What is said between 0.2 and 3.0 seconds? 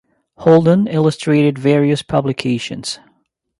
Holden illustrated various publications.